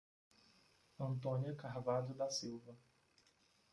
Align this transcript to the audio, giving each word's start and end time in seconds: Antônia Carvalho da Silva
Antônia 0.99 1.53
Carvalho 1.53 2.15
da 2.15 2.27
Silva 2.27 2.75